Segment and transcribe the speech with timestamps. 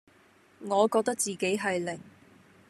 [0.61, 1.99] 我覺得自己係零